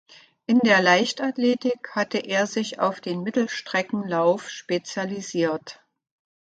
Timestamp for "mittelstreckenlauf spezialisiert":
3.21-5.79